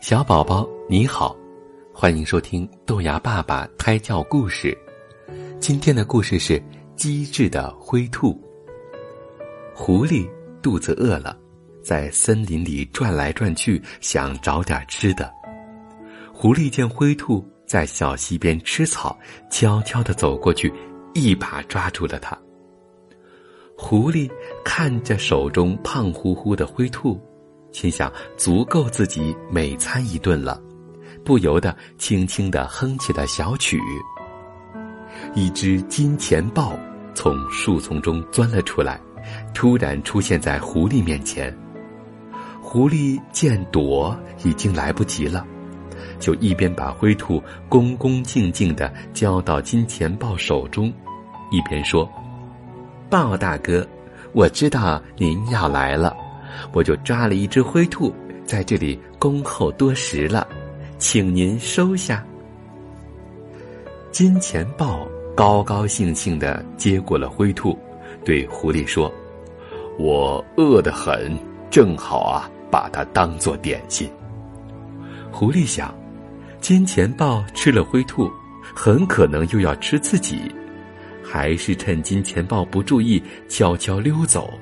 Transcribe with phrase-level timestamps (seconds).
[0.00, 1.36] 小宝宝你好，
[1.92, 4.76] 欢迎收听豆芽爸爸胎教故事。
[5.60, 6.60] 今天的故事是
[6.96, 8.40] 机智的灰兔。
[9.74, 10.26] 狐狸
[10.62, 11.36] 肚子饿了，
[11.84, 15.30] 在森林里转来转去，想找点吃的。
[16.32, 19.18] 狐狸见灰兔在小溪边吃草，
[19.50, 20.72] 悄悄的走过去，
[21.12, 22.36] 一把抓住了它。
[23.76, 24.30] 狐狸
[24.64, 27.20] 看着手中胖乎乎的灰兔。
[27.72, 30.60] 心想足够自己每餐一顿了，
[31.24, 33.80] 不由得轻轻的哼起了小曲。
[35.34, 36.78] 一只金钱豹
[37.14, 39.00] 从树丛中钻了出来，
[39.54, 41.56] 突然出现在狐狸面前。
[42.62, 45.44] 狐狸见躲已经来不及了，
[46.18, 50.92] 就一边把灰兔恭恭敬敬的交到金钱豹手中，
[51.50, 52.08] 一边说
[53.10, 53.86] ：“豹大哥，
[54.32, 56.16] 我知道您要来了。”
[56.72, 60.46] 我就抓了一只灰兔，在这里恭候多时了，
[60.98, 62.24] 请您收下。
[64.10, 65.06] 金钱豹
[65.36, 67.78] 高高兴兴的接过了灰兔，
[68.24, 69.12] 对狐狸说
[69.98, 71.38] ：“我饿得很，
[71.70, 74.10] 正好啊，把它当做点心。”
[75.30, 75.94] 狐狸想，
[76.60, 78.30] 金钱豹吃了灰兔，
[78.74, 80.52] 很可能又要吃自己，
[81.22, 84.52] 还是趁金钱豹不注意，悄悄溜走。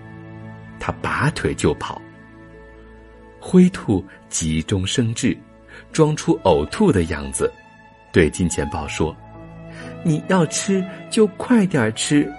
[0.78, 2.00] 他拔腿就跑。
[3.40, 5.36] 灰兔急中生智，
[5.92, 7.50] 装出呕吐的样子，
[8.12, 9.16] 对金钱豹说
[10.04, 12.30] ：“你要吃就快点吃，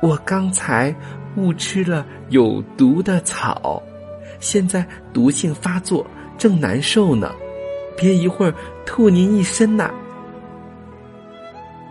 [0.00, 0.94] 我刚才
[1.36, 3.82] 误吃了有毒的草，
[4.40, 6.06] 现在毒性发作，
[6.38, 7.32] 正难受呢，
[7.96, 8.54] 别一会儿
[8.86, 9.90] 吐您一身呐。”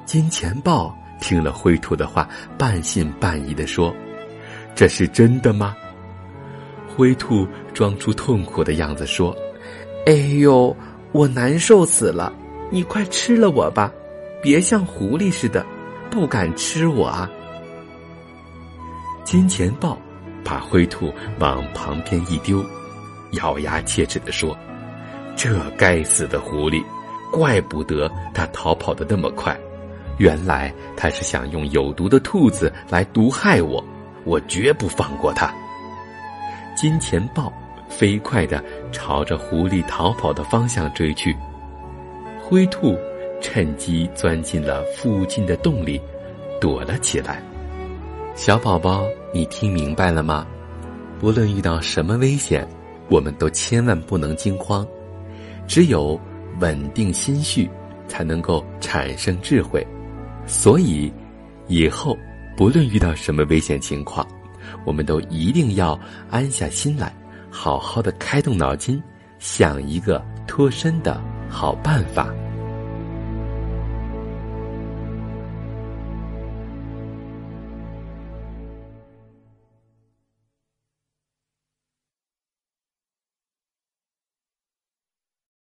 [0.05, 3.93] 金钱豹听了灰兔的话，半信半疑的说。
[4.75, 5.75] 这是真的吗？
[6.95, 9.35] 灰兔装出痛苦的样子说
[10.05, 10.75] ：“哎呦，
[11.11, 12.33] 我难受死了！
[12.69, 13.91] 你快吃了我吧，
[14.41, 15.65] 别像狐狸似的，
[16.09, 17.29] 不敢吃我啊！”
[19.23, 19.97] 金钱豹
[20.43, 22.63] 把灰兔往旁边一丢，
[23.33, 24.58] 咬牙切齿的说
[25.37, 26.83] ：“这该死的狐狸，
[27.31, 29.58] 怪不得它逃跑的那么快，
[30.17, 33.83] 原来它是想用有毒的兔子来毒害我。”
[34.29, 35.51] 我绝不放过他。
[36.75, 37.51] 金钱豹
[37.89, 41.35] 飞快的朝着狐狸逃跑的方向追去，
[42.39, 42.95] 灰兔
[43.41, 45.99] 趁机钻进了附近的洞里，
[46.61, 47.41] 躲了起来。
[48.35, 49.03] 小宝宝，
[49.33, 50.45] 你听明白了吗？
[51.19, 52.65] 不论遇到什么危险，
[53.09, 54.87] 我们都千万不能惊慌，
[55.67, 56.17] 只有
[56.59, 57.67] 稳定心绪，
[58.07, 59.85] 才能够产生智慧。
[60.45, 61.11] 所以，
[61.67, 62.15] 以后。
[62.59, 64.27] 不论遇到什么危险情况，
[64.83, 65.97] 我们都一定要
[66.30, 67.15] 安下心来，
[67.49, 69.02] 好好的开动脑筋，
[69.39, 72.27] 想一个脱身的好办法。